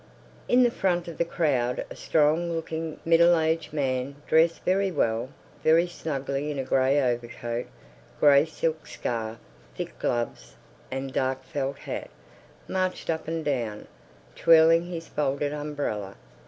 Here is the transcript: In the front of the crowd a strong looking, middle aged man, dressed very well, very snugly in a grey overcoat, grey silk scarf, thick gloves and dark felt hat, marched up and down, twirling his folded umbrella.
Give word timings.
In 0.47 0.63
the 0.63 0.71
front 0.71 1.07
of 1.07 1.19
the 1.19 1.25
crowd 1.25 1.85
a 1.91 1.95
strong 1.95 2.51
looking, 2.51 2.99
middle 3.05 3.37
aged 3.37 3.71
man, 3.71 4.15
dressed 4.25 4.65
very 4.65 4.89
well, 4.89 5.29
very 5.63 5.85
snugly 5.85 6.49
in 6.49 6.57
a 6.57 6.63
grey 6.63 6.99
overcoat, 6.99 7.67
grey 8.19 8.45
silk 8.47 8.87
scarf, 8.87 9.37
thick 9.75 9.99
gloves 9.99 10.55
and 10.89 11.13
dark 11.13 11.43
felt 11.43 11.77
hat, 11.77 12.09
marched 12.67 13.11
up 13.11 13.27
and 13.27 13.45
down, 13.45 13.85
twirling 14.35 14.87
his 14.87 15.07
folded 15.07 15.53
umbrella. 15.53 16.15